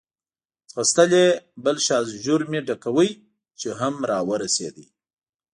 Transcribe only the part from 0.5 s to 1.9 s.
ځغستل یې، بل